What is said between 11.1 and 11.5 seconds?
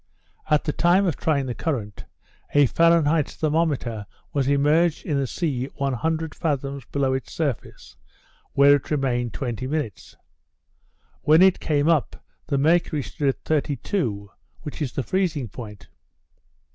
When